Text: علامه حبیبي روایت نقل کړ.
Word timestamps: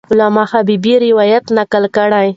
علامه 0.11 0.43
حبیبي 0.51 0.93
روایت 1.07 1.45
نقل 1.57 1.83
کړ. 1.95 2.09